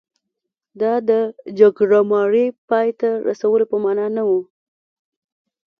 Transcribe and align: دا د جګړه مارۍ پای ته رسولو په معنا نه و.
دا 0.81 0.93
د 1.09 1.11
جګړه 1.59 1.99
مارۍ 2.11 2.47
پای 2.69 2.89
ته 2.99 3.09
رسولو 3.27 3.65
په 3.71 3.77
معنا 3.83 4.07
نه 4.15 4.23
و. 4.29 4.31